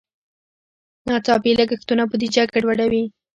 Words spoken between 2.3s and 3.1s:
ګډوډوي.